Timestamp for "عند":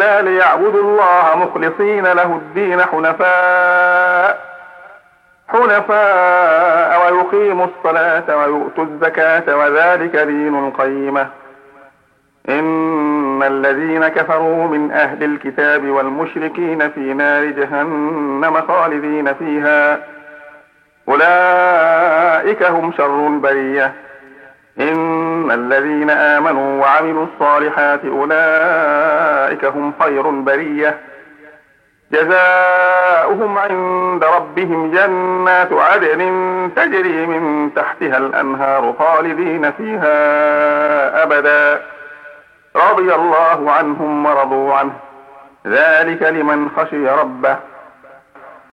33.58-34.24